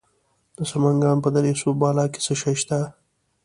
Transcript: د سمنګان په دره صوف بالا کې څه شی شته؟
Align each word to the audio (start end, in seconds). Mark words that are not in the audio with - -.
د 0.57 0.59
سمنګان 0.71 1.17
په 1.23 1.29
دره 1.35 1.51
صوف 1.61 1.75
بالا 1.81 2.05
کې 2.13 2.19
څه 2.25 2.33
شی 2.41 2.53
شته؟ 2.61 2.79